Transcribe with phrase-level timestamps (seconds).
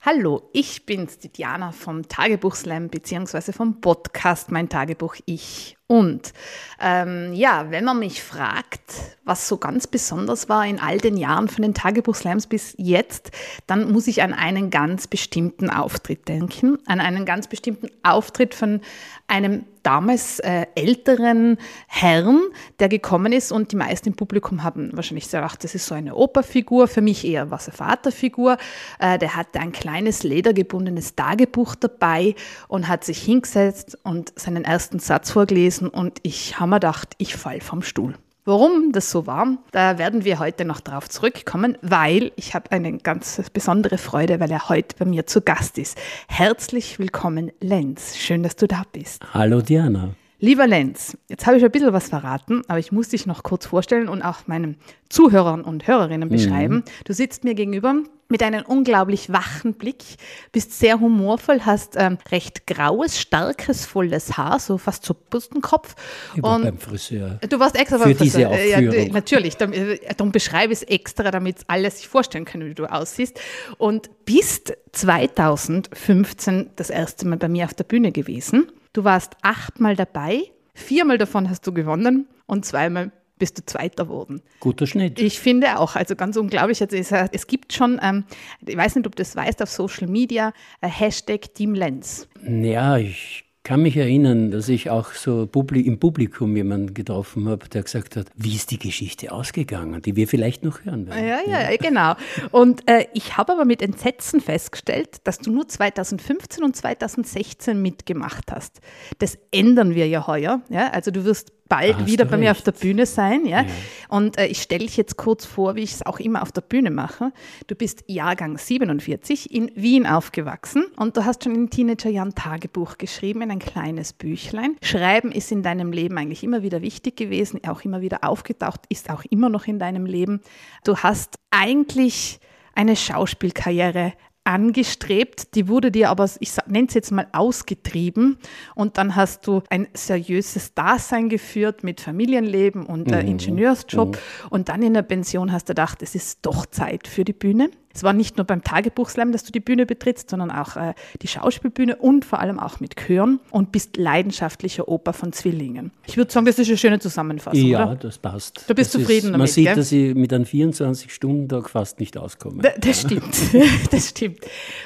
[0.00, 5.77] Hallo, ich bin's, die Diana vom Tagebuch Slam beziehungsweise vom Podcast Mein Tagebuch Ich.
[5.90, 6.34] Und
[6.80, 8.92] ähm, ja, wenn man mich fragt,
[9.24, 13.30] was so ganz besonders war in all den Jahren von den Tagebuchslams bis jetzt,
[13.66, 18.82] dann muss ich an einen ganz bestimmten Auftritt denken, an einen ganz bestimmten Auftritt von
[19.28, 21.56] einem damals äh, älteren
[21.86, 22.40] Herrn,
[22.78, 26.14] der gekommen ist und die meisten im Publikum haben wahrscheinlich gedacht, das ist so eine
[26.14, 28.58] Operfigur, für mich eher was eine Vaterfigur.
[28.98, 32.34] Äh, der hatte ein kleines ledergebundenes Tagebuch dabei
[32.68, 37.14] und hat sich hingesetzt und seinen ersten Satz vorgelesen gewesen und ich habe mir gedacht,
[37.18, 38.14] ich fall vom Stuhl.
[38.44, 42.96] Warum das so war, da werden wir heute noch drauf zurückkommen, weil ich habe eine
[42.96, 45.98] ganz besondere Freude, weil er heute bei mir zu Gast ist.
[46.28, 48.16] Herzlich willkommen, Lenz.
[48.16, 49.22] Schön, dass du da bist.
[49.34, 50.14] Hallo, Diana.
[50.40, 53.66] Lieber Lenz, jetzt habe ich ein bisschen was verraten, aber ich muss dich noch kurz
[53.66, 54.76] vorstellen und auch meinen
[55.08, 56.76] Zuhörern und Hörerinnen beschreiben.
[56.76, 56.84] Mhm.
[57.04, 57.96] Du sitzt mir gegenüber
[58.28, 60.04] mit einem unglaublich wachen Blick,
[60.52, 65.96] bist sehr humorvoll, hast ähm, recht graues, starkes, volles Haar, so fast so Bustenkopf.
[66.36, 67.40] Ich war und beim Friseur.
[67.48, 68.50] Du warst extra beim Friseur.
[68.50, 69.06] Diese Aufführung.
[69.08, 72.74] Ja, natürlich, darum, äh, darum beschreibe ich es extra, damit alle sich vorstellen können, wie
[72.74, 73.40] du aussiehst.
[73.78, 78.70] Und bist 2015 das erste Mal bei mir auf der Bühne gewesen.
[78.92, 80.42] Du warst achtmal dabei,
[80.74, 84.42] viermal davon hast du gewonnen und zweimal bist du Zweiter geworden.
[84.60, 85.20] Guter Schnitt.
[85.20, 86.82] Ich finde auch, also ganz unglaublich.
[86.82, 88.24] Also es, es gibt schon, ähm,
[88.66, 92.28] ich weiß nicht, ob du das weißt, auf Social Media, äh, Hashtag Team Lenz.
[92.42, 97.82] Ja, ich kann mich erinnern, dass ich auch so im Publikum jemanden getroffen habe, der
[97.82, 101.28] gesagt hat, wie ist die Geschichte ausgegangen, die wir vielleicht noch hören werden.
[101.28, 101.76] Ja, ja, ja.
[101.76, 102.14] genau.
[102.50, 108.50] Und äh, ich habe aber mit Entsetzen festgestellt, dass du nur 2015 und 2016 mitgemacht
[108.50, 108.80] hast.
[109.18, 110.62] Das ändern wir ja heuer.
[110.70, 110.88] Ja?
[110.92, 112.40] Also du wirst bald wieder bei recht.
[112.40, 113.46] mir auf der Bühne sein.
[113.46, 113.62] Ja?
[113.62, 113.66] ja.
[114.08, 116.62] Und äh, ich stelle dich jetzt kurz vor, wie ich es auch immer auf der
[116.62, 117.32] Bühne mache.
[117.66, 123.42] Du bist Jahrgang 47, in Wien aufgewachsen und du hast schon in Teenagerjahren Tagebuch geschrieben,
[123.42, 124.76] in ein kleines Büchlein.
[124.82, 129.10] Schreiben ist in deinem Leben eigentlich immer wieder wichtig gewesen, auch immer wieder aufgetaucht, ist
[129.10, 130.40] auch immer noch in deinem Leben.
[130.84, 132.40] Du hast eigentlich
[132.74, 134.12] eine Schauspielkarriere
[134.48, 138.38] angestrebt, die wurde dir aber, ich nenne es jetzt mal, ausgetrieben
[138.74, 144.48] und dann hast du ein seriöses Dasein geführt mit Familienleben und äh, Ingenieursjob mhm.
[144.48, 147.70] und dann in der Pension hast du gedacht, es ist doch Zeit für die Bühne.
[147.98, 151.26] Es war nicht nur beim Tagebuchslam, dass du die Bühne betrittst, sondern auch äh, die
[151.26, 155.90] Schauspielbühne und vor allem auch mit Chören und bist leidenschaftlicher Oper von Zwillingen.
[156.06, 157.96] Ich würde sagen, das ist eine schöne Zusammenfassung, Ja, oder?
[157.96, 158.70] das passt.
[158.70, 159.74] Du bist das zufrieden ist, damit, Man sieht, gell?
[159.74, 162.62] dass ich mit einem 24-Stunden-Tag fast nicht auskomme.
[162.62, 163.36] Da, das stimmt,
[163.90, 164.38] das stimmt.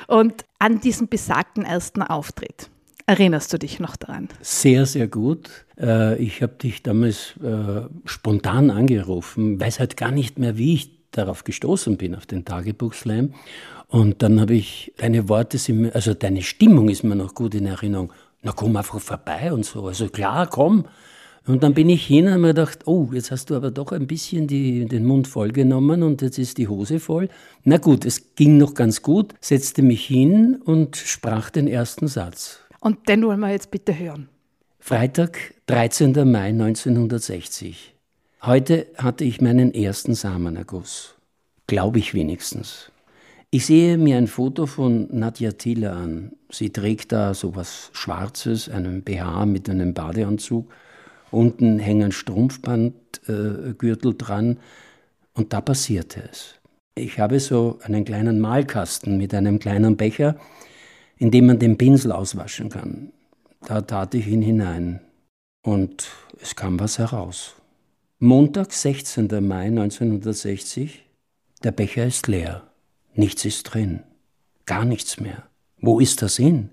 [0.06, 2.70] Und an diesen besagten ersten Auftritt,
[3.04, 4.28] Erinnerst du dich noch daran?
[4.40, 5.50] Sehr, sehr gut.
[5.78, 11.01] Äh, ich habe dich damals äh, spontan angerufen, weiß halt gar nicht mehr, wie ich
[11.12, 13.34] darauf gestoßen bin, auf den Tagebuchslam.
[13.88, 17.66] Und dann habe ich deine Worte, sind, also deine Stimmung ist mir noch gut in
[17.66, 18.12] Erinnerung.
[18.42, 19.86] Na komm einfach vorbei und so.
[19.86, 20.86] Also klar, komm.
[21.46, 23.90] Und dann bin ich hin und habe mir gedacht, oh, jetzt hast du aber doch
[23.92, 27.28] ein bisschen die, den Mund voll genommen und jetzt ist die Hose voll.
[27.64, 32.60] Na gut, es ging noch ganz gut, setzte mich hin und sprach den ersten Satz.
[32.80, 34.28] Und den wollen wir jetzt bitte hören.
[34.78, 36.12] Freitag, 13.
[36.30, 37.91] Mai 1960.
[38.44, 41.14] Heute hatte ich meinen ersten Samenerguss.
[41.68, 42.90] Glaube ich wenigstens.
[43.52, 46.32] Ich sehe mir ein Foto von Nadja Thiele an.
[46.50, 50.68] Sie trägt da so was Schwarzes, einen BH mit einem Badeanzug.
[51.30, 54.58] Unten hängen Strumpfbandgürtel äh, dran.
[55.34, 56.56] Und da passierte es.
[56.96, 60.34] Ich habe so einen kleinen Malkasten mit einem kleinen Becher,
[61.16, 63.12] in dem man den Pinsel auswaschen kann.
[63.68, 64.98] Da tat ich ihn hinein.
[65.62, 66.08] Und
[66.40, 67.54] es kam was heraus.
[68.24, 69.26] Montag, 16.
[69.44, 71.04] Mai 1960.
[71.64, 72.62] Der Becher ist leer.
[73.14, 74.04] Nichts ist drin.
[74.64, 75.48] Gar nichts mehr.
[75.80, 76.70] Wo ist der Sinn?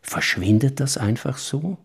[0.00, 1.76] Verschwindet das einfach so?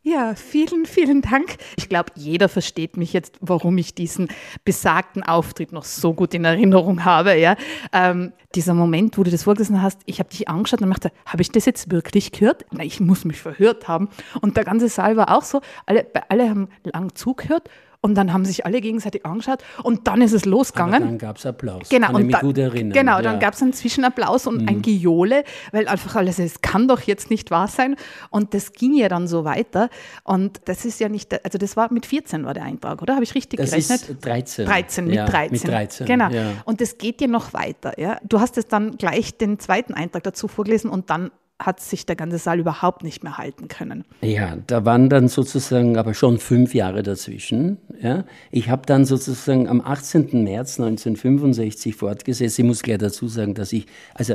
[0.00, 1.56] Ja, vielen, vielen Dank.
[1.76, 4.28] Ich glaube, jeder versteht mich jetzt, warum ich diesen
[4.64, 7.36] besagten Auftritt noch so gut in Erinnerung habe.
[7.36, 7.56] Ja?
[7.92, 11.42] Ähm, dieser Moment, wo du das vorgelesen hast, ich habe dich angeschaut und dachte, habe
[11.42, 12.64] ich das jetzt wirklich gehört?
[12.70, 14.08] Na, ich muss mich verhört haben.
[14.40, 17.68] Und der ganze Saal war auch so, alle, alle haben lang zugehört
[18.04, 20.94] Und dann haben sich alle gegenseitig angeschaut und dann ist es losgegangen.
[20.96, 21.88] Aber dann gab es Applaus.
[21.88, 22.92] Genau, Kann und ich mich da- gut erinnern.
[22.92, 23.18] Genau, ja.
[23.20, 23.22] Mhm.
[23.24, 25.42] dann gab es einen Zwischenapplaus und ein Gejohle,
[25.72, 27.96] weil einfach alles, es kann doch jetzt nicht wahr sein.
[28.28, 29.88] Und das ging ja dann so weiter.
[30.22, 33.14] Und das ist ja nicht, also das war mit 14 war der Eintrag, oder?
[33.14, 34.02] Habe ich richtig Das gerechnet?
[34.02, 34.66] ist 13.
[34.66, 35.52] 13, mit ja, 13.
[35.52, 36.06] Mit 13.
[36.06, 36.28] Genau.
[36.28, 36.42] Ja.
[36.66, 37.98] Und das geht ja noch weiter.
[37.98, 38.18] Ja?
[38.22, 41.30] Du hast es dann gleich den zweiten Eintrag dazu vorgelesen und dann
[41.62, 44.04] hat sich der ganze Saal überhaupt nicht mehr halten können.
[44.22, 47.78] Ja, da waren dann sozusagen aber schon fünf Jahre dazwischen.
[48.02, 48.24] Ja.
[48.50, 50.42] Ich habe dann sozusagen am 18.
[50.42, 52.58] März 1965 fortgesetzt.
[52.58, 54.34] Ich muss gleich dazu sagen, dass ich, also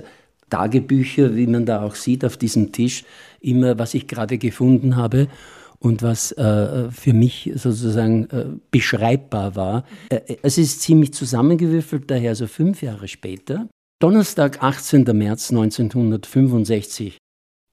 [0.50, 3.04] Tagebücher, wie man da auch sieht auf diesem Tisch,
[3.42, 5.28] immer, was ich gerade gefunden habe
[5.80, 9.86] und was äh, für mich sozusagen äh, beschreibbar war.
[10.10, 13.68] Äh, es ist ziemlich zusammengewürfelt, daher so fünf Jahre später.
[14.02, 15.04] Donnerstag, 18.
[15.12, 17.18] März 1965.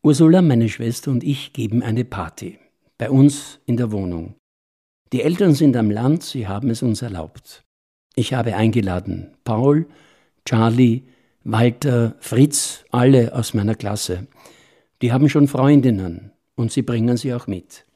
[0.03, 2.59] Ursula, meine Schwester und ich geben eine Party.
[2.99, 4.35] Bei uns in der Wohnung.
[5.13, 7.63] Die Eltern sind am Land, sie haben es uns erlaubt.
[8.17, 9.87] Ich habe eingeladen Paul,
[10.45, 11.05] Charlie,
[11.45, 14.27] Walter, Fritz, alle aus meiner Klasse.
[15.03, 17.87] Die haben schon Freundinnen und sie bringen sie auch mit.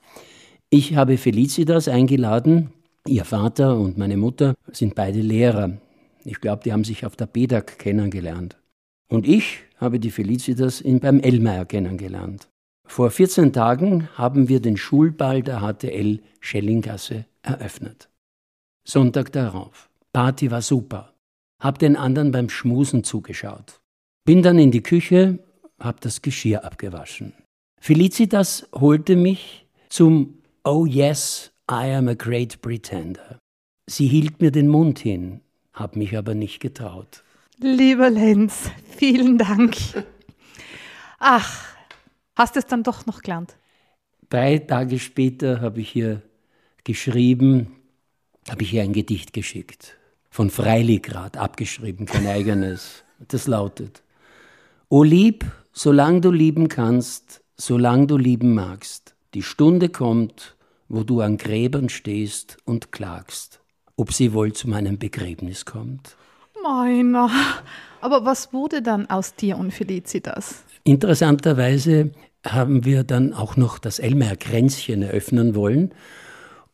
[0.68, 2.70] Ich habe Felicitas eingeladen.
[3.08, 5.80] Ihr Vater und meine Mutter sind beide Lehrer.
[6.24, 8.56] Ich glaube, die haben sich auf der BEDAG kennengelernt.
[9.08, 12.48] Und ich habe die Felicitas in, beim Ellmeier kennengelernt.
[12.86, 18.08] Vor 14 Tagen haben wir den Schulball der HTL Schellinggasse eröffnet.
[18.86, 19.88] Sonntag darauf.
[20.12, 21.14] Party war super.
[21.60, 23.80] Hab den anderen beim Schmusen zugeschaut.
[24.24, 25.38] Bin dann in die Küche,
[25.78, 27.32] hab das Geschirr abgewaschen.
[27.80, 33.38] Felicitas holte mich zum Oh yes, I am a great pretender.
[33.88, 35.40] Sie hielt mir den Mund hin,
[35.80, 37.24] hab mich aber nicht getraut.
[37.58, 39.76] Lieber Lenz, vielen Dank.
[41.18, 41.74] Ach,
[42.36, 43.56] hast du es dann doch noch gelernt?
[44.28, 46.22] Drei Tage später habe ich ihr
[46.84, 47.76] geschrieben,
[48.48, 49.96] habe ich ihr ein Gedicht geschickt.
[50.30, 53.02] Von Freiligrad, abgeschrieben, kein eigenes.
[53.28, 54.02] Das lautet:
[54.88, 60.56] O lieb, solang du lieben kannst, solang du lieben magst, die Stunde kommt,
[60.88, 63.60] wo du an Gräbern stehst und klagst,
[64.00, 66.16] ob sie wohl zu meinem Begräbnis kommt.
[66.62, 67.30] Meiner.
[68.00, 70.64] Aber was wurde dann aus dir und Felicitas?
[70.84, 72.10] Interessanterweise
[72.46, 75.92] haben wir dann auch noch das Elmer Kränzchen eröffnen wollen.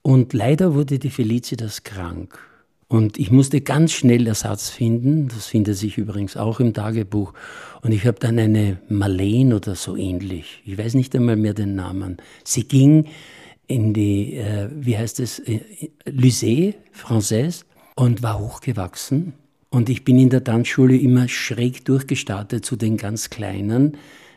[0.02, 2.38] Und leider wurde die Felicitas krank.
[2.86, 5.26] Und ich musste ganz schnell Ersatz finden.
[5.26, 7.32] Das findet sich übrigens auch im Tagebuch.
[7.82, 10.62] Und ich habe dann eine Marlene oder so ähnlich.
[10.64, 12.18] Ich weiß nicht einmal mehr den Namen.
[12.44, 13.06] Sie ging
[13.66, 15.60] in die, äh, wie heißt es, äh,
[16.06, 17.64] Lycée Française
[17.94, 19.34] und war hochgewachsen.
[19.70, 23.96] Und ich bin in der Tanzschule immer schräg durchgestartet zu den ganz Kleinen,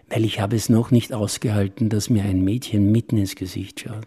[0.09, 4.05] weil ich habe es noch nicht ausgehalten, dass mir ein Mädchen mitten ins Gesicht schaut.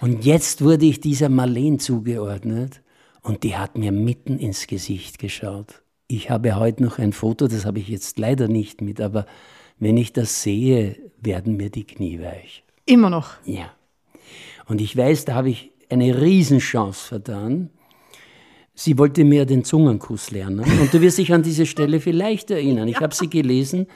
[0.00, 2.82] Und jetzt wurde ich dieser Marlene zugeordnet
[3.22, 5.82] und die hat mir mitten ins Gesicht geschaut.
[6.08, 9.26] Ich habe heute noch ein Foto, das habe ich jetzt leider nicht mit, aber
[9.78, 12.62] wenn ich das sehe, werden mir die Knie weich.
[12.86, 13.34] Immer noch.
[13.44, 13.75] Ja.
[14.66, 17.70] Und ich weiß, da habe ich eine Riesenchance vertan.
[18.74, 20.60] Sie wollte mir den Zungenkuss lernen.
[20.80, 22.88] Und du wirst dich an diese Stelle vielleicht erinnern.
[22.88, 23.86] Ich habe sie gelesen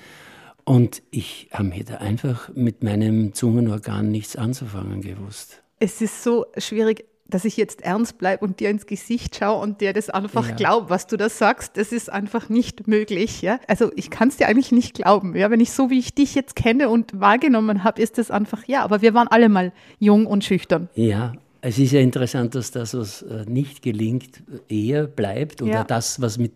[0.65, 5.63] und ich habe mir da einfach mit meinem Zungenorgan nichts anzufangen gewusst.
[5.81, 9.81] Es ist so schwierig, dass ich jetzt ernst bleibe und dir ins Gesicht schaue und
[9.81, 10.55] dir das einfach Ja.
[10.57, 11.77] glaube, was du da sagst.
[11.77, 13.41] Das ist einfach nicht möglich.
[13.43, 13.59] Ja?
[13.69, 15.35] Also ich kann es dir eigentlich nicht glauben.
[15.37, 15.51] Ja?
[15.51, 18.83] Wenn ich so, wie ich dich jetzt kenne und wahrgenommen habe, ist das einfach, ja,
[18.83, 20.89] aber wir waren alle mal jung und schüchtern.
[20.95, 21.33] Ja,
[21.63, 25.85] es ist ja interessant, dass das, was äh, nicht gelingt, eher bleibt oder Ja.
[25.85, 26.53] das, was mit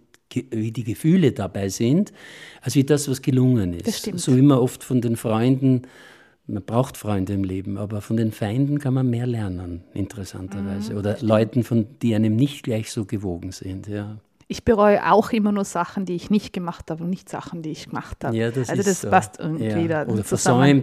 [0.51, 2.13] wie die Gefühle dabei sind,
[2.61, 3.87] als wie das, was gelungen ist.
[3.87, 4.19] Das stimmt.
[4.19, 5.83] So immer oft von den Freunden,
[6.47, 10.93] man braucht Freunde im Leben, aber von den Feinden kann man mehr lernen, interessanterweise.
[10.93, 13.87] Mhm, oder Leuten, von, die einem nicht gleich so gewogen sind.
[13.89, 14.17] Ja.
[14.47, 17.71] Ich bereue auch immer nur Sachen, die ich nicht gemacht habe und nicht Sachen, die
[17.71, 18.37] ich gemacht habe.
[18.37, 19.09] Ja, das also ist das so.
[19.11, 20.05] passt irgendwie Ja.
[20.05, 20.27] da Oder zusammen.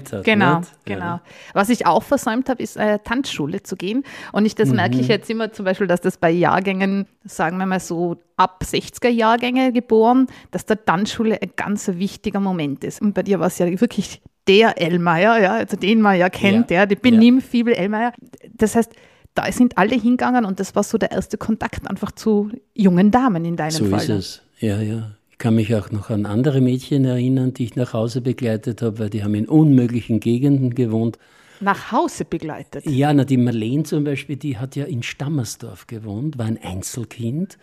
[0.02, 0.72] versäumt hat, Genau, nicht?
[0.86, 1.00] genau.
[1.06, 1.22] Ja.
[1.54, 4.04] Was ich auch versäumt habe, ist äh, Tanzschule zu gehen.
[4.32, 4.78] Und ich, das Mhm.
[4.78, 8.64] merke ich jetzt immer zum Beispiel, dass das bei Jahrgängen, sagen wir mal so ab
[8.66, 13.00] 60er Jahrgänge geboren, dass der Tanzschule ein ganz wichtiger Moment ist.
[13.00, 16.72] Und bei dir war es ja wirklich der Elmeier, ja, also den man ja kennt,
[16.72, 16.78] Ja.
[16.82, 18.14] ja, die Benimm-Fibel Elmeier.
[18.54, 18.92] Das heißt,
[19.36, 23.46] da sind alle hingegangen und das war so der erste Kontakt einfach zu jungen Damen
[23.46, 24.02] in deinem So Fall.
[24.02, 24.42] ist es.
[24.60, 25.12] Ja, ja.
[25.32, 29.00] Ich kann mich auch noch an andere Mädchen erinnern, die ich nach Hause begleitet habe,
[29.00, 31.18] weil die haben in unmöglichen Gegenden gewohnt.
[31.62, 32.86] Nach Hause begleitet.
[32.86, 37.58] Ja, na, die Marlene zum Beispiel, die hat ja in Stammersdorf gewohnt, war ein Einzelkind.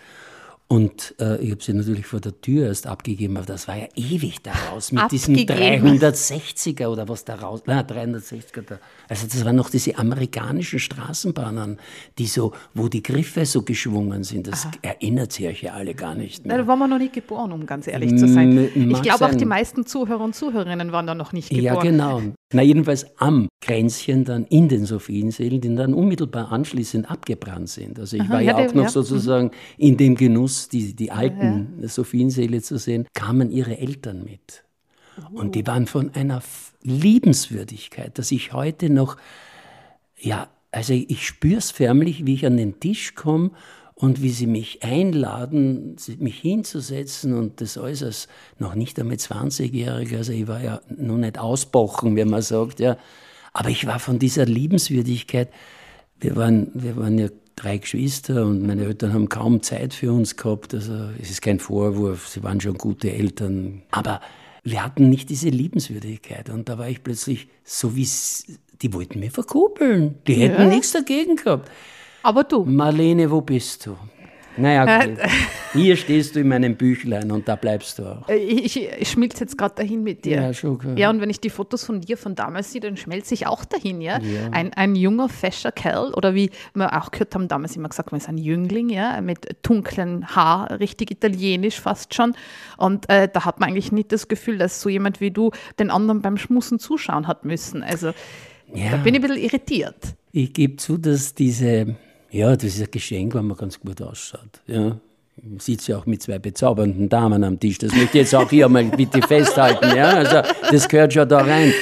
[0.71, 3.87] Und äh, ich habe sie natürlich vor der Tür erst abgegeben, aber das war ja
[3.97, 8.61] ewig daraus mit diesen 360er oder was da raus, na, 360er.
[8.67, 8.79] Da.
[9.09, 11.79] Also das waren noch diese amerikanischen Straßenbahnen,
[12.19, 14.47] die so, wo die Griffe so geschwungen sind.
[14.47, 14.73] Das Aha.
[14.83, 16.59] erinnert sich euch ja alle gar nicht mehr.
[16.59, 18.53] Na, da waren wir noch nicht geboren, um ganz ehrlich zu sein.
[18.59, 21.65] M ich glaube auch die meisten Zuhörer und Zuhörerinnen waren da noch nicht geboren.
[21.65, 22.23] Ja, genau.
[22.53, 27.99] Na, jedenfalls am Grenzchen dann in den Sophienseelen, die dann unmittelbar anschließend abgebrannt sind.
[27.99, 28.89] Also ich Aha, war ja, ja auch noch ja.
[28.89, 31.89] sozusagen in dem Genuss, die, die alten ja.
[31.89, 34.65] Sophienseele zu sehen, kamen ihre Eltern mit.
[35.21, 35.39] Oh.
[35.39, 36.43] Und die waren von einer
[36.83, 39.17] Liebenswürdigkeit, dass ich heute noch,
[40.19, 43.53] ja, also ich spüre es förmlich, wie ich an den Tisch komme
[43.95, 50.19] und wie sie mich einladen, mich hinzusetzen und das alles als noch nicht einmal 20-Jähriger,
[50.19, 52.97] also ich war ja noch nicht ausbochen, wie man sagt, ja.
[53.53, 55.51] Aber ich war von dieser Liebenswürdigkeit,
[56.21, 60.37] wir waren, wir waren ja drei Geschwister und meine Eltern haben kaum Zeit für uns
[60.37, 64.21] gehabt, also es ist kein Vorwurf, sie waren schon gute Eltern, aber
[64.63, 68.09] wir hatten nicht diese Liebenswürdigkeit und da war ich plötzlich so wie,
[68.81, 70.69] die wollten mir verkuppeln, die hätten ja.
[70.69, 71.71] nichts dagegen gehabt.
[72.23, 72.65] Aber du.
[72.65, 73.97] Marlene, wo bist du?
[74.59, 75.17] Naja, okay.
[75.73, 78.29] hier stehst du in meinem Büchlein und da bleibst du auch.
[78.29, 80.37] Äh, ich, ich schmilze jetzt gerade dahin mit dir.
[80.43, 80.97] Ja, schon klar.
[80.97, 83.65] Ja, und wenn ich die Fotos von dir von damals sehe, dann schmelze ich auch
[83.65, 84.19] dahin, ja.
[84.19, 84.51] ja.
[84.51, 88.21] Ein, ein junger, fescher Kerl oder wie wir auch gehört haben, damals immer gesagt, man
[88.21, 92.35] ist ein Jüngling, ja, mit dunklen Haar, richtig italienisch fast schon.
[92.77, 95.91] Und äh, da hat man eigentlich nicht das Gefühl, dass so jemand wie du den
[95.91, 97.83] anderen beim Schmussen zuschauen hat müssen.
[97.83, 98.09] Also
[98.75, 98.91] ja.
[98.91, 100.15] da bin ich ein bisschen irritiert.
[100.33, 101.97] Ich gebe zu, dass diese
[102.31, 104.61] ja, das ist ein Geschenk, wenn man ganz gut ausschaut.
[104.67, 104.99] Ja.
[105.43, 107.79] Man sieht ja auch mit zwei bezaubernden Damen am Tisch.
[107.79, 109.97] Das möchte ich jetzt auch hier mal bitte festhalten.
[109.97, 110.09] Ja?
[110.11, 111.73] Also, das gehört schon da rein.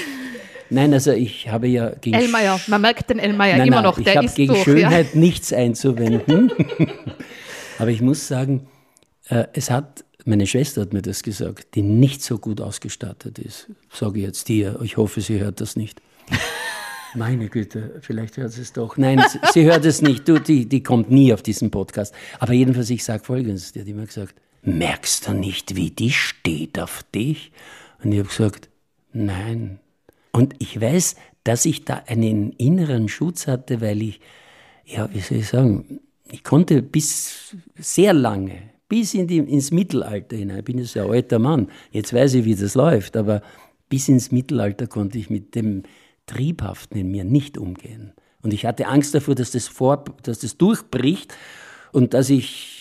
[0.68, 4.16] Nein, also ich habe ja gegen Elmeier, man merkt den Elmeier immer nein, noch, der
[4.16, 5.20] ich ist gegen durch, Schönheit ja.
[5.20, 6.50] nichts einzuwenden.
[7.78, 8.66] Aber ich muss sagen,
[9.28, 13.68] äh, es hat, meine Schwester hat mir das gesagt, die nicht so gut ausgestattet ist.
[13.92, 16.00] Sage ich jetzt dir, ich hoffe, sie hört das nicht.
[17.16, 18.98] Meine Güte, vielleicht hört sie es doch.
[18.98, 20.28] Nein, sie, hört es nicht.
[20.28, 22.14] Du, die, die kommt nie auf diesen Podcast.
[22.38, 23.72] Aber jedenfalls, ich sage Folgendes.
[23.72, 27.52] Die hat immer gesagt, merkst du nicht, wie die steht auf dich?
[28.02, 28.68] Und ich habe gesagt,
[29.12, 29.80] nein.
[30.30, 34.20] Und ich weiß, dass ich da einen inneren Schutz hatte, weil ich,
[34.84, 38.58] ja, wie soll ich sagen, ich konnte bis sehr lange,
[38.88, 42.44] bis in die, ins Mittelalter hinein, ich bin jetzt ein alter Mann, jetzt weiß ich,
[42.44, 43.42] wie das läuft, aber
[43.88, 45.84] bis ins Mittelalter konnte ich mit dem
[46.26, 48.12] Triebhaften in mir nicht umgehen.
[48.42, 51.34] Und ich hatte Angst davor, dass das, vor, dass das durchbricht
[51.92, 52.76] und dass ich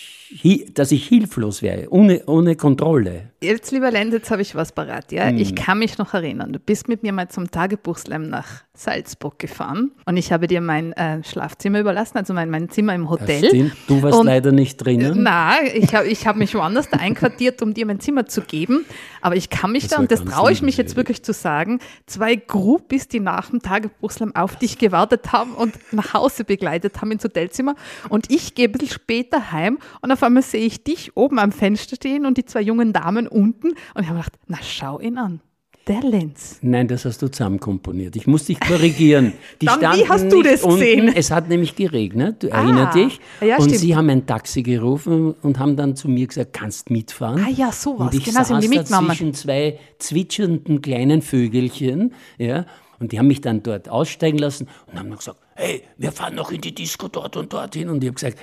[0.74, 3.30] dass ich hilflos wäre, ohne, ohne Kontrolle.
[3.42, 5.12] Jetzt, lieber Lenz, jetzt habe ich was parat.
[5.12, 5.32] Ja?
[5.32, 5.38] Mm.
[5.38, 9.91] Ich kann mich noch erinnern, du bist mit mir mal zum Tagebuchslam nach Salzburg gefahren
[10.05, 13.72] und ich habe dir mein äh, Schlafzimmer überlassen, also mein, mein Zimmer im Hotel.
[13.88, 15.24] Du warst und, leider nicht drinnen.
[15.24, 18.86] Nein, ich habe ich hab mich woanders da einquartiert, um dir mein Zimmer zu geben.
[19.22, 21.79] Aber ich kann mich das da, und das traue ich mich jetzt wirklich zu sagen,
[22.05, 27.12] zwei Groupies, die nach dem Tagebuchslam auf dich gewartet haben und nach Hause begleitet haben
[27.12, 27.75] ins Hotelzimmer.
[28.10, 31.51] Und ich gehe ein bisschen später heim und auf einmal sehe ich dich oben am
[31.51, 33.70] Fenster stehen und die zwei jungen Damen unten.
[33.70, 35.41] Und ich habe gedacht, na schau ihn an.
[35.88, 36.58] Der Lenz.
[36.63, 38.15] Nein, das hast du zusammen komponiert.
[38.15, 39.34] Ich muss dich korrigieren.
[39.62, 41.10] Die Dann, wie hast du das gesehen?
[41.15, 43.20] Es hat nämlich geregnet, du ah, erinnerst dich.
[43.39, 43.80] Ja, und stimmt.
[43.80, 47.44] sie haben ein Taxi gerufen und haben dann zu mir gesagt, kannst mitfahren.
[47.46, 48.08] Ah ja, sowas.
[48.08, 52.65] Und ich genau, saß da zwischen zwei zwitschernden kleinen Vögelchen, ja,
[53.00, 56.34] und die haben mich dann dort aussteigen lassen und haben noch gesagt, hey, wir fahren
[56.34, 57.89] noch in die Disco dort und dorthin.
[57.89, 58.39] Und ich habe gesagt,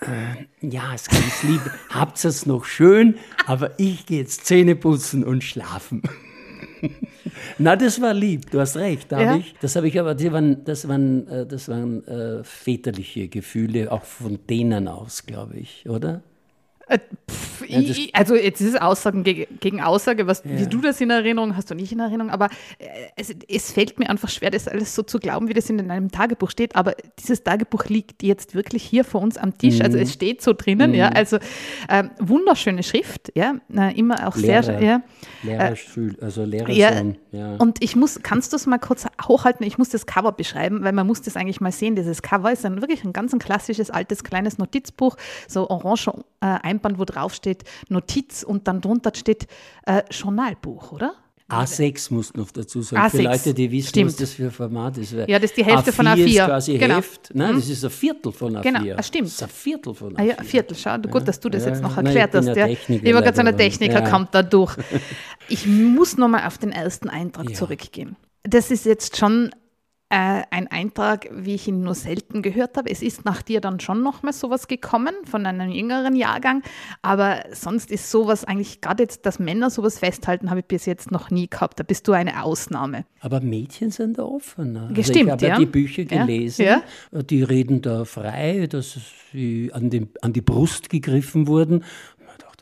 [0.00, 3.16] äh, ja, ist ganz lieb, habt es noch schön,
[3.46, 6.02] aber ich gehe jetzt Zähne putzen und schlafen.
[7.58, 9.36] Na, das war lieb, du hast recht, da ja.
[9.36, 9.54] ich.
[9.60, 14.04] Das habe ich aber, das waren, das waren, äh, das waren äh, väterliche Gefühle, auch
[14.04, 16.22] von denen aus, glaube ich, oder?
[17.32, 20.58] Äh, pff, ja, ich, also jetzt ist es Aussagen gegen, gegen Aussage, was, ja.
[20.58, 22.48] wie du das in Erinnerung hast du nicht in Erinnerung, aber
[22.78, 22.86] äh,
[23.16, 26.10] es, es, fällt mir einfach schwer, das alles so zu glauben, wie das in einem
[26.10, 30.02] Tagebuch steht, aber dieses Tagebuch liegt jetzt wirklich hier vor uns am Tisch, also mhm.
[30.02, 30.96] also es steht so drinnen, mhm.
[30.96, 31.36] ja, also
[31.88, 33.56] äh, wunderschöne Schrift, ja,
[33.94, 35.02] immer auch Lehrer, sehr, ja.
[35.42, 35.76] Lehrer, äh,
[36.20, 37.56] also Lehrer ja, ja.
[37.56, 40.92] Und ich muss, kannst du es mal kurz hochhalten, ich muss das Cover beschreiben, weil
[40.92, 43.90] man muss das eigentlich mal sehen, dieses Cover ist ein wirklich ein ganz ein klassisches,
[43.90, 45.16] altes, kleines Notizbuch,
[45.48, 46.08] so orange
[46.40, 49.46] äh, Einband, wo drauf steht Notiz und dann drunter steht
[49.86, 51.14] äh, Journalbuch, oder?
[51.52, 53.02] A6 muss noch dazu sagen.
[53.02, 53.10] A6.
[53.10, 54.06] Für Leute, die wissen, stimmt.
[54.08, 55.12] was das für ein Format ist.
[55.12, 56.24] Ja, das ist die Hälfte A4 von A4.
[56.24, 56.96] ist quasi genau.
[56.96, 57.30] Heft.
[57.34, 57.56] Nein, mhm.
[57.56, 58.62] das ist ein Viertel von A4.
[58.62, 59.26] Genau, das stimmt.
[59.26, 60.18] Das ist ein Viertel von A4.
[60.18, 60.98] Ah, ja, ein Viertel, schau.
[60.98, 61.70] Gut, dass du das ja.
[61.70, 62.56] jetzt noch erklärt Nein, hast.
[62.56, 62.66] Ja.
[62.66, 64.10] Ich war gerade so eine Techniker, ja.
[64.10, 64.76] kommt da durch.
[65.48, 67.54] Ich muss nochmal auf den ersten Eintrag ja.
[67.54, 68.16] zurückgehen.
[68.44, 69.50] Das ist jetzt schon
[70.12, 72.90] äh, ein Eintrag, wie ich ihn nur selten gehört habe.
[72.90, 76.62] Es ist nach dir dann schon nochmal sowas gekommen von einem jüngeren Jahrgang,
[77.00, 81.10] aber sonst ist sowas eigentlich, gerade jetzt, dass Männer sowas festhalten, habe ich bis jetzt
[81.10, 81.80] noch nie gehabt.
[81.80, 83.06] Da bist du eine Ausnahme.
[83.20, 84.82] Aber Mädchen sind da offener.
[84.82, 85.58] Also Gestimmt, ich habe ja.
[85.58, 86.82] die Bücher gelesen, Ja.
[87.22, 88.98] die reden da frei, dass
[89.32, 91.84] sie an, den, an die Brust gegriffen wurden.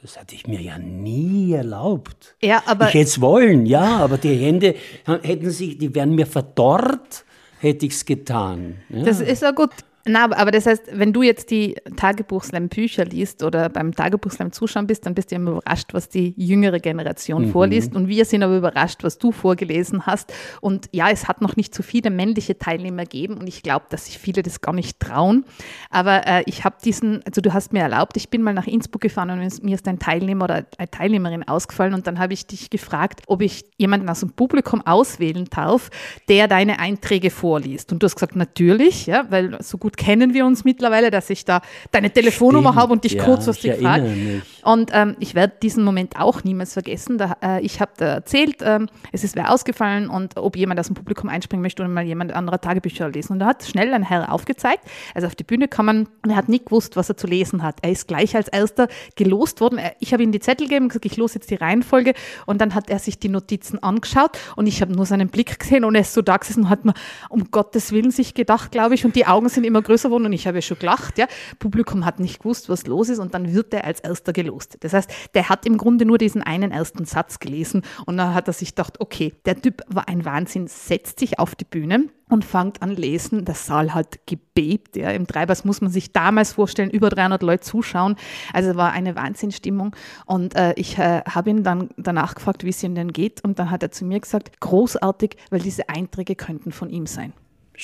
[0.03, 2.35] Das hatte ich mir ja nie erlaubt.
[2.41, 6.25] Ja, aber ich hätte es wollen, ja, aber die Hände hätten sich, die wären mir
[6.25, 7.27] verdorrt,
[7.61, 8.77] hätte ich es getan.
[8.89, 9.05] Ja.
[9.05, 9.71] Das ist ja gut.
[10.07, 14.87] Na, aber- aber das heißt, wenn du jetzt die Tagebuchslam-Bücher liest oder beim Tagebuchslam zuschauen
[14.87, 17.51] bist, dann bist du immer überrascht, was die jüngere Generation Mhm.
[17.53, 17.95] vorliest.
[17.95, 20.33] Und wir sind aber überrascht, was du vorgelesen hast.
[20.61, 24.07] Und ja, es hat noch nicht so viele männliche Teilnehmer gegeben und ich glaube, dass
[24.07, 25.45] sich viele das gar nicht trauen.
[25.91, 29.03] Aber äh, ich habe diesen, also du hast mir erlaubt, ich bin mal nach Innsbruck
[29.03, 32.71] gefahren und mir ist ein Teilnehmer oder eine Teilnehmerin ausgefallen und dann habe ich dich
[32.71, 35.91] gefragt, ob ich jemanden aus dem Publikum auswählen darf,
[36.29, 37.93] der deine Einträge vorliest.
[37.93, 41.45] Und du hast gesagt, natürlich, ja, weil so gut kennen wir uns mittlerweile, dass ich
[41.45, 44.43] da deine Telefonnummer habe und dich ja, kurzfristig frage.
[44.63, 47.19] Und ähm, ich werde diesen Moment auch niemals vergessen.
[47.19, 50.87] Da, äh, ich habe da erzählt, ähm, es ist wer ausgefallen und ob jemand aus
[50.87, 53.35] dem Publikum einspringen möchte oder mal jemand anderer Tagebücher lesen.
[53.35, 56.49] Und da hat schnell ein Herr aufgezeigt, also auf die Bühne man, und er hat
[56.49, 57.77] nicht gewusst, was er zu lesen hat.
[57.83, 59.81] Er ist gleich als erster gelost worden.
[59.99, 62.15] Ich habe ihm die Zettel gegeben und gesagt, ich los jetzt die Reihenfolge.
[62.47, 65.85] Und dann hat er sich die Notizen angeschaut und ich habe nur seinen Blick gesehen
[65.85, 66.95] und er ist so da gesessen und hat mir
[67.29, 70.33] um Gottes Willen sich gedacht, glaube ich, und die Augen sind immer größer geworden und
[70.33, 71.19] ich habe ja schon gelacht.
[71.19, 71.27] Ja.
[71.59, 74.77] Publikum hat nicht gewusst, was los ist und dann wird er als erster gelost.
[74.81, 78.49] Das heißt, der hat im Grunde nur diesen einen ersten Satz gelesen und dann hat
[78.49, 82.45] er sich gedacht, okay, der Typ war ein Wahnsinn, setzt sich auf die Bühne und
[82.45, 83.45] fängt an lesen.
[83.45, 84.97] Der Saal hat gebebt.
[84.97, 85.11] Ja.
[85.11, 88.17] Im Treibers muss man sich damals vorstellen, über 300 Leute zuschauen.
[88.53, 89.95] Also war eine Wahnsinnsstimmung.
[90.27, 93.45] Und äh, ich äh, habe ihn dann danach gefragt, wie es ihm denn geht.
[93.45, 97.33] Und dann hat er zu mir gesagt, großartig, weil diese Einträge könnten von ihm sein.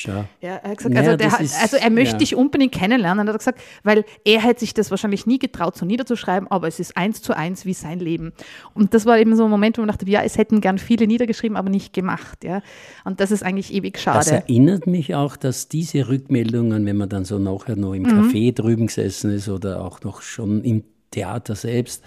[0.04, 2.18] Ja, er hat gesagt, Naja, also, der das hat, ist- also er möchte ja.
[2.18, 5.86] dich unbedingt kennenlernen, hat er gesagt, weil er hätte sich das wahrscheinlich nie getraut, so
[5.86, 8.32] niederzuschreiben, aber es ist eins zu eins wie sein Leben.
[8.74, 11.06] Und das war eben so ein Moment, wo man dachte, ja, es hätten gern viele
[11.06, 12.44] niedergeschrieben, aber nicht gemacht.
[12.44, 12.62] Ja.
[13.04, 14.30] Und das ist eigentlich ewig Das schade.
[14.32, 18.08] erinnert mich auch, dass diese Rückmeldungen, wenn man dann so nachher noch im Mhm.
[18.30, 22.02] Café drüben gesessen ist oder auch noch schon im Theater selbst,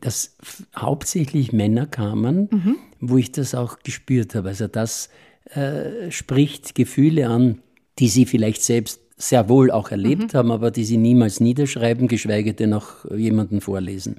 [0.00, 0.36] dass
[0.76, 2.76] hauptsächlich Männer kamen, Mhm.
[3.00, 4.48] wo ich das auch gespürt habe.
[4.48, 5.10] Also das
[5.46, 7.60] äh, spricht Gefühle an,
[7.98, 9.92] die sie vielleicht selbst sehr wohl auch Mhm.
[9.92, 14.16] erlebt haben, aber die sie niemals niederschreiben, geschweige denn auch jemanden vorlesen.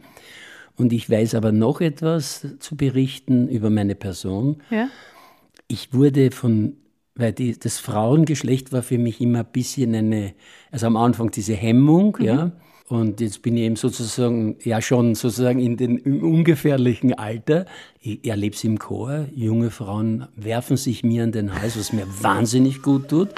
[0.78, 4.88] Und ich weiß aber noch etwas zu berichten über meine Person Ja.
[5.68, 6.78] ich wurde von,
[7.16, 10.34] weil die, das Frauengeschlecht war für mich immer ein bisschen eine,
[10.72, 12.52] also am Anfang diese Hemmung, ja.
[12.92, 17.66] Und jetzt bin ich eben sozusagen, ja schon sozusagen in den im ungefährlichen Alter.
[18.02, 19.28] Ich erlebe es im Chor.
[19.34, 23.30] Junge Frauen werfen sich mir an den Hals, was mir wahnsinnig gut tut.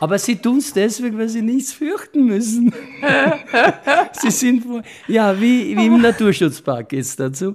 [0.00, 2.74] Aber sie tun es deswegen, weil sie nichts fürchten müssen.
[4.12, 7.54] sie sind, vor- ja, wie, wie im Naturschutzpark geht's dazu.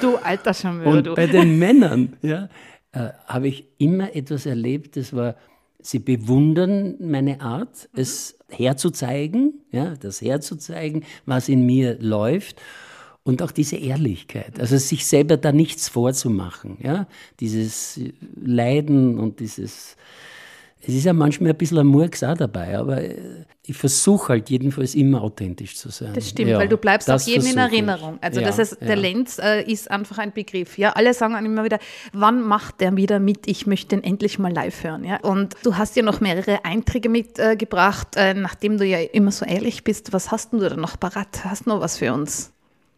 [0.00, 0.52] Du alter
[0.84, 1.14] Und du.
[1.14, 2.48] bei den Männern ja,
[2.90, 5.36] äh, habe ich immer etwas erlebt, das war,
[5.82, 12.60] sie bewundern meine Art, es herzuzeigen, ja, das herzuzeigen, was in mir läuft.
[13.22, 17.06] Und auch diese Ehrlichkeit, also sich selber da nichts vorzumachen, ja,
[17.38, 18.00] dieses
[18.34, 19.96] Leiden und dieses,
[20.82, 23.14] es ist ja manchmal ein bisschen ein Murks auch dabei, aber äh,
[23.64, 26.12] ich versuche halt jedenfalls immer authentisch zu sein.
[26.14, 27.72] Das stimmt, Ja, weil du bleibst auch jedem in versuche ich.
[27.72, 28.18] Erinnerung.
[28.20, 28.94] Also Ja, das heißt, der ja.
[28.94, 30.78] Lenz äh, ist einfach ein Begriff.
[30.78, 31.78] Ja, alle sagen dann immer wieder,
[32.12, 33.46] wann macht der wieder mit?
[33.46, 35.04] Ich möchte den endlich mal live hören.
[35.04, 39.44] Ja, und du hast ja noch mehrere Einträge mitgebracht, äh, nachdem du ja immer so
[39.44, 40.12] ehrlich bist.
[40.12, 41.44] Was hast denn du da noch parat?
[41.44, 42.52] Hast du noch was für uns?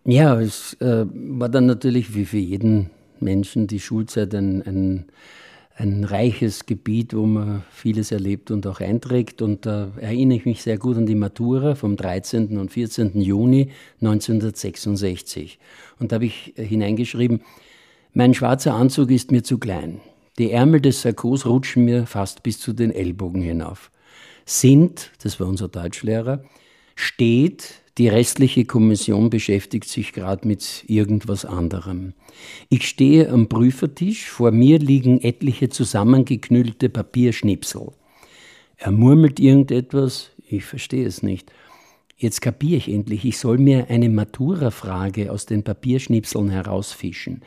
[0.04, 2.90] Ja, es äh, war dann natürlich wie für jeden
[3.20, 5.04] Menschen die Schulzeit ein, ein,
[5.76, 9.42] ein reiches Gebiet, wo man vieles erlebt und auch einträgt.
[9.42, 12.58] Und da erinnere ich mich sehr gut an die Matura vom 13.
[12.58, 13.20] und 14.
[13.20, 15.58] Juni 1966.
[15.98, 17.40] Und da habe ich äh, hineingeschrieben,
[18.12, 20.00] mein schwarzer Anzug ist mir zu klein.
[20.38, 23.90] Die Ärmel des Sakkos rutschen mir fast bis zu den Ellbogen hinauf.
[24.44, 26.44] Sind, das war unser Deutschlehrer,
[26.94, 32.14] steht, die restliche Kommission beschäftigt sich gerade mit irgendwas anderem.
[32.70, 37.92] Ich stehe am Prüfertisch, vor mir liegen etliche zusammengeknüllte Papierschnipsel.
[38.78, 41.52] Er murmelt irgendetwas, ich verstehe es nicht.
[42.16, 47.42] Jetzt kapiere ich endlich, ich soll mir eine Matura-Frage aus den Papierschnipseln herausfischen.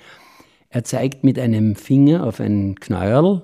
[0.70, 3.42] Er zeigt mit einem Finger auf einen Knäuel,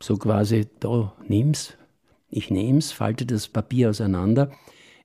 [0.00, 1.74] so quasi, da, nimm's.
[2.30, 4.50] Ich nehm's, falte das Papier auseinander.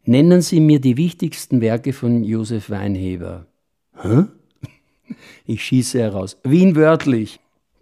[0.06, 3.48] Nennen Sie mir die wichtigsten Werke von Josef Weinheber.
[3.96, 4.26] Hä?
[5.46, 6.38] Ich schieße heraus.
[6.44, 7.40] Wien wörtlich.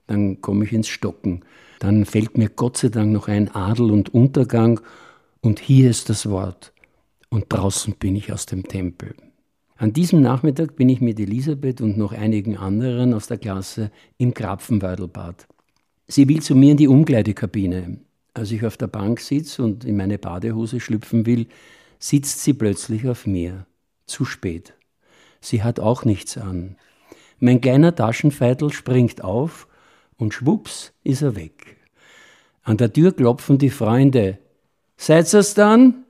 [0.07, 1.41] dann komme ich ins Stocken.
[1.79, 4.81] Dann fällt mir Gott sei Dank noch ein Adel und Untergang
[5.41, 6.73] und hier ist das Wort.
[7.29, 9.15] Und draußen bin ich aus dem Tempel.
[9.77, 14.33] An diesem Nachmittag bin ich mit Elisabeth und noch einigen anderen aus der Klasse im
[14.33, 15.47] Krapfenweidelbad.
[16.07, 17.97] Sie will zu mir in die Umkleidekabine.
[18.33, 21.47] Als ich auf der Bank sitze und in meine Badehose schlüpfen will,
[22.01, 23.65] sitzt sie plötzlich auf mir.
[24.05, 24.73] Zu spät.
[25.39, 26.75] Sie hat auch nichts an.
[27.39, 29.67] Mein kleiner Taschenfeitel springt auf
[30.17, 31.77] und schwupps ist er weg.
[32.63, 34.39] An der Tür klopfen die Freunde.
[34.97, 36.03] Seid ihr's dann?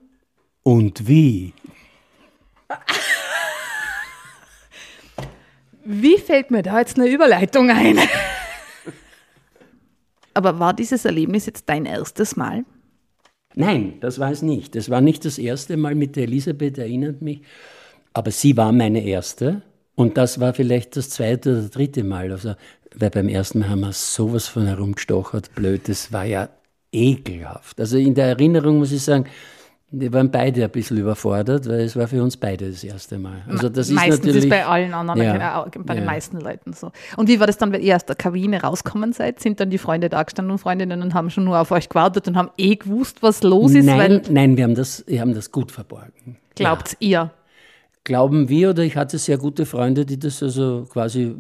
[0.64, 1.54] Und wie?
[5.84, 8.00] Wie fällt mir da jetzt eine Überleitung ein?
[10.34, 12.66] Aber war dieses Erlebnis jetzt dein erstes Mal?
[13.56, 14.76] Nein, das war es nicht.
[14.76, 17.42] Das war nicht das erste Mal mit der Elisabeth, erinnert mich.
[18.14, 19.62] Aber sie war meine erste.
[19.96, 22.32] Und das war vielleicht das zweite oder dritte Mal.
[22.32, 22.56] Also,
[22.96, 25.88] weil beim ersten Mal haben wir sowas von herumgestochert, blöd.
[25.88, 26.50] Das war ja
[26.92, 27.80] ekelhaft.
[27.80, 29.26] Also in der Erinnerung muss ich sagen,
[29.94, 33.44] wir waren beide ein bisschen überfordert, weil es war für uns beide das erste Mal.
[33.48, 36.10] Also das ist Meistens natürlich, ist bei allen anderen, ja, bei den ja.
[36.10, 36.92] meisten Leuten so.
[37.18, 39.42] Und wie war das dann, wenn ihr aus der Kabine rauskommen seid?
[39.42, 42.28] Sind dann die Freunde da gestanden und Freundinnen und haben schon nur auf euch gewartet
[42.30, 43.86] und haben eh gewusst, was los ist?
[43.86, 46.38] Nein, nein, wir haben das, wir haben das gut verborgen.
[46.56, 47.24] Glaubt ja.
[47.24, 47.32] ihr?
[48.04, 51.36] Glauben wir, oder ich hatte sehr gute Freunde, die das also quasi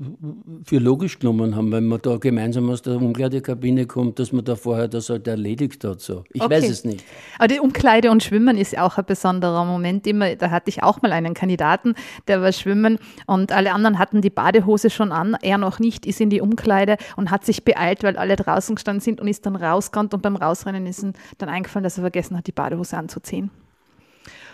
[0.63, 4.56] für logisch genommen haben, wenn man da gemeinsam aus der Umkleidekabine kommt, dass man da
[4.56, 6.02] vorher das halt erledigt hat.
[6.02, 6.24] So.
[6.32, 6.54] Ich okay.
[6.54, 7.04] weiß es nicht.
[7.39, 10.06] Aber die Umkleide und Schwimmen ist auch ein besonderer Moment.
[10.06, 11.95] Immer, da hatte ich auch mal einen Kandidaten,
[12.28, 16.21] der war schwimmen und alle anderen hatten die Badehose schon an, er noch nicht, ist
[16.21, 19.56] in die Umkleide und hat sich beeilt, weil alle draußen gestanden sind und ist dann
[19.56, 23.50] rausgerannt und beim Rausrennen ist ihm dann eingefallen, dass er vergessen hat, die Badehose anzuziehen.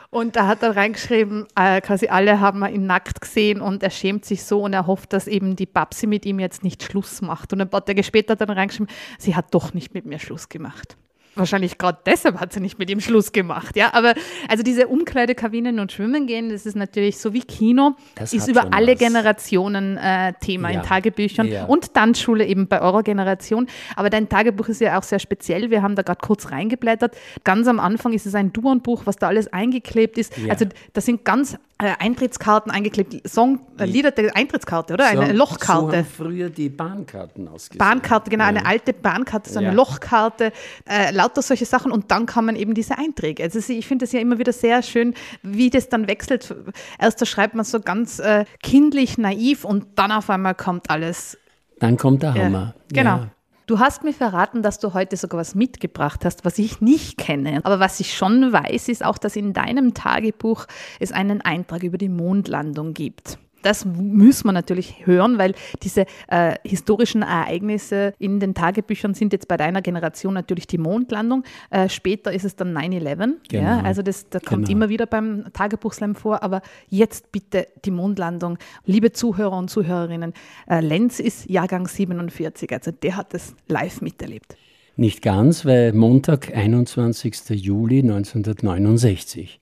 [0.10, 4.26] Und da hat er reingeschrieben, äh, quasi alle haben ihn nackt gesehen und er schämt
[4.26, 7.52] sich so und er hofft, dass eben die Babsi mit ihm jetzt nicht Schluss macht.
[7.54, 10.20] Und ein paar Tage später hat er dann reingeschrieben, sie hat doch nicht mit mir
[10.20, 10.98] Schluss gemacht
[11.38, 13.94] wahrscheinlich gerade deshalb hat sie nicht mit ihm Schluss gemacht, ja.
[13.94, 14.14] Aber
[14.48, 18.74] also diese Umkleidekabinen und Schwimmen gehen, das ist natürlich so wie Kino, das ist über
[18.74, 19.00] alle was.
[19.00, 20.80] Generationen äh, Thema ja.
[20.80, 21.66] in Tagebüchern ja.
[21.66, 23.68] und Tanzschule eben bei eurer Generation.
[23.96, 25.70] Aber dein Tagebuch ist ja auch sehr speziell.
[25.70, 27.16] Wir haben da gerade kurz reingeblättert.
[27.44, 30.38] Ganz am Anfang ist es ein Duanbuch, was da alles eingeklebt ist.
[30.38, 30.52] Ja.
[30.52, 35.06] Also da sind ganz äh, Eintrittskarten eingeklebt, Song, äh, Lieder der Eintrittskarte, oder?
[35.06, 35.92] Eine so, Lochkarte.
[35.92, 37.78] So haben früher die Bahnkarten ausgesehen.
[37.78, 40.52] Bahnkarte, genau, eine alte Bahnkarte, so eine Lochkarte.
[40.86, 43.44] Äh, lauter solche Sachen und dann kann man eben diese Einträge.
[43.44, 45.14] Also ich finde das ja immer wieder sehr schön,
[45.44, 46.56] wie das dann wechselt.
[47.00, 51.38] Erst da schreibt man so ganz äh, kindlich, naiv und dann auf einmal kommt alles.
[51.80, 52.76] Dann kommt der Hammer.
[52.90, 53.18] Äh, genau.
[53.18, 53.32] Ja.
[53.66, 57.60] Du hast mir verraten, dass du heute sogar was mitgebracht hast, was ich nicht kenne.
[57.66, 60.68] Aber was ich schon weiß, ist auch, dass in deinem Tagebuch
[61.02, 63.38] es einen Eintrag über die Mondlandung gibt
[63.68, 65.54] das muss man natürlich hören, weil
[65.84, 71.44] diese äh, historischen Ereignisse in den Tagebüchern sind jetzt bei deiner Generation natürlich die Mondlandung.
[71.70, 73.34] Äh, später ist es dann 9-11.
[73.50, 73.64] Genau.
[73.64, 74.78] Ja, also das, das kommt genau.
[74.78, 76.44] immer wieder beim Tagebuchslam vor.
[76.44, 78.58] Aber jetzt bitte die Mondlandung.
[78.86, 80.32] Liebe Zuhörer und Zuhörerinnen,
[80.70, 84.56] äh, Lenz ist Jahrgang 47, also der hat es live miterlebt.
[84.96, 87.50] Nicht ganz, weil Montag, 21.
[87.50, 89.60] Juli 1969.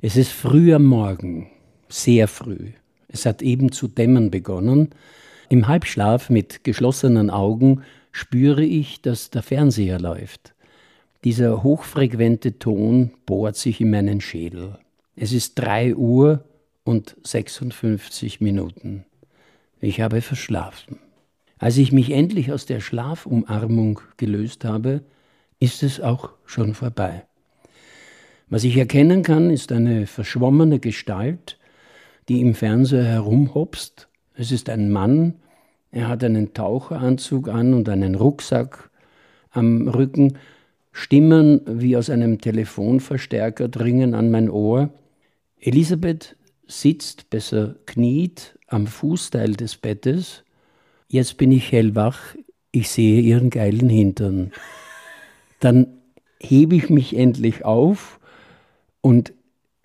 [0.00, 1.50] Es ist früh am Morgen,
[1.88, 2.70] sehr früh.
[3.12, 4.90] Es hat eben zu dämmern begonnen.
[5.48, 10.54] Im Halbschlaf mit geschlossenen Augen spüre ich, dass der Fernseher läuft.
[11.24, 14.78] Dieser hochfrequente Ton bohrt sich in meinen Schädel.
[15.14, 16.44] Es ist drei Uhr
[16.84, 19.04] und 56 Minuten.
[19.80, 20.98] Ich habe verschlafen.
[21.58, 25.02] Als ich mich endlich aus der Schlafumarmung gelöst habe,
[25.60, 27.24] ist es auch schon vorbei.
[28.48, 31.58] Was ich erkennen kann, ist eine verschwommene Gestalt,
[32.28, 34.08] die im Fernseher herumhopst.
[34.34, 35.34] Es ist ein Mann,
[35.90, 38.90] er hat einen Taucheranzug an und einen Rucksack
[39.50, 40.38] am Rücken.
[40.90, 44.90] Stimmen wie aus einem Telefonverstärker dringen an mein Ohr.
[45.60, 50.44] Elisabeth sitzt, besser kniet, am Fußteil des Bettes.
[51.08, 52.34] Jetzt bin ich hellwach,
[52.70, 54.52] ich sehe ihren geilen Hintern.
[55.60, 55.86] Dann
[56.40, 58.18] hebe ich mich endlich auf
[59.02, 59.34] und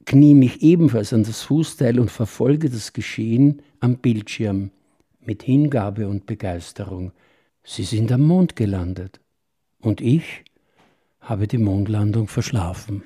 [0.07, 4.71] knie mich ebenfalls an das Fußteil und verfolge das Geschehen am Bildschirm
[5.19, 7.11] mit Hingabe und Begeisterung.
[7.63, 9.19] Sie sind am Mond gelandet
[9.81, 10.45] und ich
[11.19, 13.03] habe die Mondlandung verschlafen.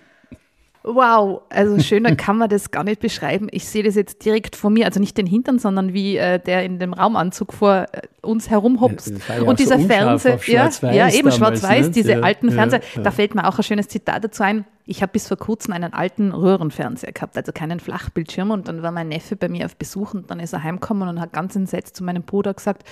[0.83, 3.47] Wow, also schöner kann man das gar nicht beschreiben.
[3.51, 6.63] Ich sehe das jetzt direkt vor mir, also nicht den Hintern, sondern wie äh, der
[6.63, 9.13] in dem Raumanzug vor äh, uns herumhopst.
[9.29, 11.91] Ja, und dieser so Fernseher, ja, ja, eben schwarz-weiß, ne?
[11.91, 12.81] diese ja, alten Fernseher.
[13.03, 14.65] Da fällt mir auch ein schönes Zitat dazu ein.
[14.85, 18.49] Ich habe bis vor kurzem einen alten Röhrenfernseher gehabt, also keinen Flachbildschirm.
[18.49, 21.21] Und dann war mein Neffe bei mir auf Besuch und dann ist er heimgekommen und
[21.21, 22.83] hat ganz entsetzt zu meinem Bruder gesagt: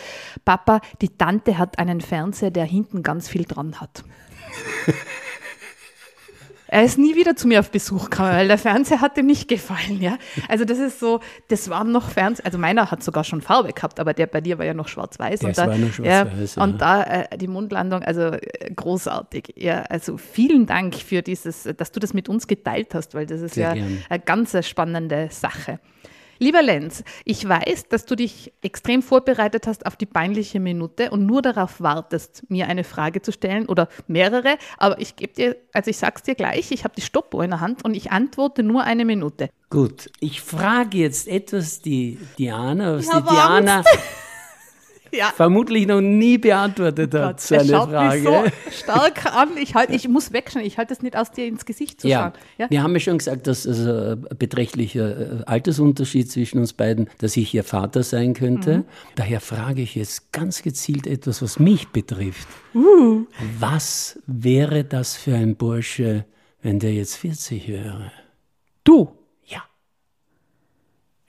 [0.46, 4.04] Papa, die Tante hat einen Fernseher, der hinten ganz viel dran hat.
[6.72, 9.48] Er ist nie wieder zu mir auf Besuch gekommen, weil der Fernseher hat ihm nicht
[9.48, 10.18] gefallen, ja.
[10.48, 14.00] Also das ist so, das waren noch Fernseher, also meiner hat sogar schon Farbe gehabt,
[14.00, 15.44] aber der bei dir war ja noch schwarz-weiß.
[15.44, 16.64] Und, da, ja, ja.
[16.64, 19.54] und da äh, die Mundlandung, also äh, großartig.
[19.56, 23.42] Ja, also vielen Dank für dieses, dass du das mit uns geteilt hast, weil das
[23.42, 24.04] ist Sehr ja gern.
[24.08, 25.80] eine ganz spannende Sache.
[26.42, 31.26] Lieber Lenz, ich weiß, dass du dich extrem vorbereitet hast auf die peinliche Minute und
[31.26, 35.90] nur darauf wartest, mir eine Frage zu stellen oder mehrere, aber ich gebe dir, also
[35.90, 38.84] ich sag's dir gleich, ich habe die Stoppuhr in der Hand und ich antworte nur
[38.86, 39.50] eine Minute.
[39.70, 43.84] Gut, ich frage jetzt etwas die Diana, was die Diana
[45.12, 45.32] ja.
[45.36, 48.20] vermutlich noch nie beantwortet hat, Gott, seine schaut Frage.
[48.20, 48.44] Mich so
[48.84, 52.02] stark an, ich, halt, ich muss wegschauen, ich halte es nicht aus dir ins Gesicht
[52.02, 52.20] zu ja.
[52.22, 52.32] schauen.
[52.58, 52.70] Ja.
[52.70, 57.38] Wir haben ja schon gesagt, dass also ein beträchtlicher äh, Altersunterschied zwischen uns beiden, dass
[57.38, 58.80] ich ihr Vater sein könnte.
[58.80, 58.86] Mhm.
[59.16, 62.48] Daher frage ich jetzt ganz gezielt etwas, was mich betrifft.
[62.74, 63.26] Uh.
[63.60, 66.26] Was wäre das für ein Bursche,
[66.62, 68.12] wenn der jetzt 40 wäre?
[68.84, 69.19] Du?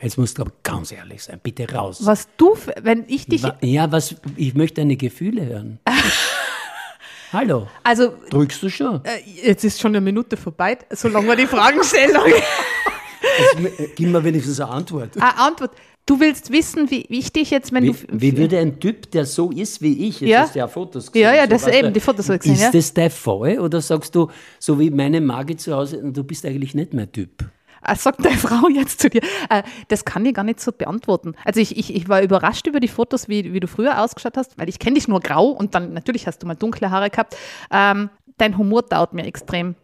[0.02, 1.98] Jetzt musst du aber ganz ehrlich sein, bitte raus.
[2.02, 3.42] Was du, wenn ich dich.
[3.60, 5.78] Ja, was, ich möchte deine Gefühle hören.
[7.32, 7.68] Hallo.
[7.84, 8.14] Also.
[8.30, 9.04] Drückst du schon?
[9.04, 12.16] Äh, jetzt ist schon eine Minute vorbei, solange wir die Fragen stellen.
[12.16, 15.16] also, gib mir wenigstens eine Antwort.
[15.16, 15.72] Eine Antwort.
[16.06, 17.96] Du willst wissen, wie wichtig jetzt, wenn wie, du.
[18.10, 20.40] Wie würde ein Typ, der so ist wie ich, jetzt ja.
[20.40, 21.22] hast du ja Fotos gesehen.
[21.22, 22.54] Ja, ja, das so, eben, die Fotos habe ich gesehen.
[22.54, 22.70] Ist ja.
[22.72, 26.74] das dein Fall oder sagst du, so wie meine Magi zu Hause, du bist eigentlich
[26.74, 27.44] nicht mein Typ?
[27.84, 29.22] Äh, sagt deine Frau jetzt zu dir?
[29.48, 31.34] Äh, das kann ich gar nicht so beantworten.
[31.44, 34.58] Also ich, ich, ich war überrascht über die Fotos, wie, wie du früher ausgeschaut hast,
[34.58, 37.36] weil ich kenne dich nur grau und dann natürlich hast du mal dunkle Haare gehabt.
[37.70, 39.74] Ähm, dein Humor dauert mir extrem.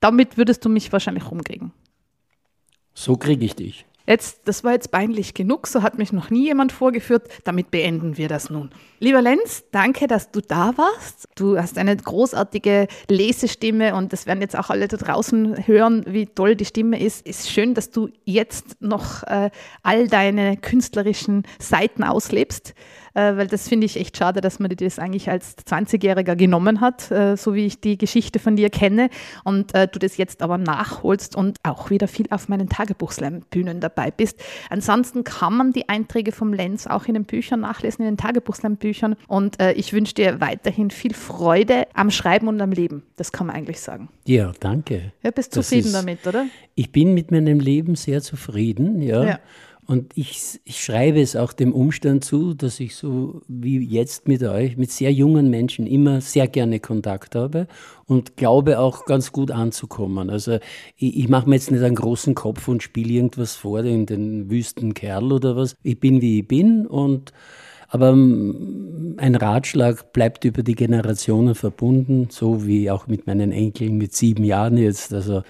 [0.00, 1.72] Damit würdest du mich wahrscheinlich rumkriegen.
[2.94, 3.86] So kriege ich dich.
[4.06, 7.28] Jetzt, das war jetzt peinlich genug, so hat mich noch nie jemand vorgeführt.
[7.44, 8.70] Damit beenden wir das nun.
[8.98, 11.28] Lieber Lenz, danke, dass du da warst.
[11.36, 16.26] Du hast eine großartige Lesestimme und das werden jetzt auch alle da draußen hören, wie
[16.26, 17.26] toll die Stimme ist.
[17.26, 19.50] Ist schön, dass du jetzt noch äh,
[19.82, 22.74] all deine künstlerischen Seiten auslebst
[23.14, 26.80] äh, weil das finde ich echt schade, dass man dir das eigentlich als 20-Jähriger genommen
[26.80, 29.10] hat, äh, so wie ich die Geschichte von dir kenne
[29.44, 34.10] und äh, du das jetzt aber nachholst und auch wieder viel auf meinen Tagebuchslam-Bühnen dabei
[34.10, 34.40] bist.
[34.70, 39.16] Ansonsten kann man die Einträge vom Lenz auch in den Büchern nachlesen, in den Tagebuchslam-Büchern
[39.28, 43.02] und äh, ich wünsche dir weiterhin viel Freude am Schreiben und am Leben.
[43.16, 44.08] Das kann man eigentlich sagen.
[44.26, 45.12] Ja, danke.
[45.22, 46.46] Ja, bist zufrieden ist, damit, oder?
[46.74, 49.24] Ich bin mit meinem Leben sehr zufrieden, ja.
[49.24, 49.38] ja.
[49.88, 54.42] Und ich, ich, schreibe es auch dem Umstand zu, dass ich so wie jetzt mit
[54.44, 57.66] euch, mit sehr jungen Menschen immer sehr gerne Kontakt habe
[58.06, 60.30] und glaube auch ganz gut anzukommen.
[60.30, 60.58] Also
[60.96, 64.48] ich, ich mache mir jetzt nicht einen großen Kopf und spiele irgendwas vor, den, den
[64.50, 65.74] wüsten Kerl oder was.
[65.82, 67.32] Ich bin wie ich bin und
[67.88, 74.14] aber ein Ratschlag bleibt über die Generationen verbunden, so wie auch mit meinen Enkeln mit
[74.14, 75.12] sieben Jahren jetzt.
[75.12, 75.42] Also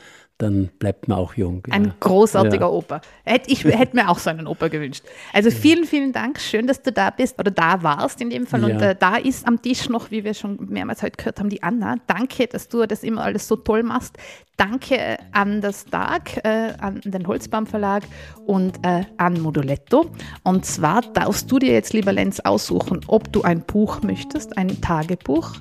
[0.42, 1.62] dann bleibt man auch jung.
[1.70, 1.94] Ein ja.
[2.00, 2.70] großartiger ja.
[2.70, 3.00] Opa.
[3.46, 5.04] Ich hätte mir auch so einen Opa gewünscht.
[5.32, 6.40] Also vielen, vielen Dank.
[6.40, 8.60] Schön, dass du da bist oder da warst in dem Fall.
[8.60, 8.66] Ja.
[8.66, 11.62] Und äh, da ist am Tisch noch, wie wir schon mehrmals heute gehört haben, die
[11.62, 11.96] Anna.
[12.06, 14.18] Danke, dass du das immer alles so toll machst.
[14.56, 18.02] Danke an das Dark, äh, an den Holzbaum Verlag
[18.44, 20.10] und äh, an Moduletto.
[20.42, 24.80] Und zwar darfst du dir jetzt, lieber Lenz, aussuchen, ob du ein Buch möchtest, ein
[24.80, 25.52] Tagebuch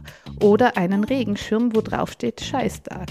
[0.41, 3.10] oder einen Regenschirm, wo drauf steht Scheißtag.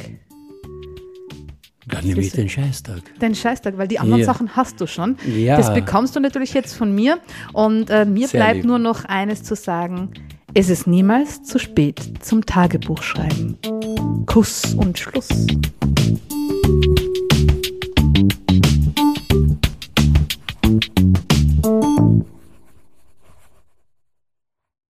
[1.90, 3.00] Dann nehme ich den Scheißtag.
[3.20, 4.26] Den Scheißtag, weil die anderen ja.
[4.26, 5.16] Sachen hast du schon.
[5.26, 5.56] Ja.
[5.56, 7.18] Das bekommst du natürlich jetzt von mir.
[7.52, 8.66] Und äh, mir Sehr bleibt lieb.
[8.66, 10.10] nur noch eines zu sagen.
[10.54, 13.56] Es ist niemals zu spät zum Tagebuchschreiben.
[14.26, 15.28] Kuss und Schluss.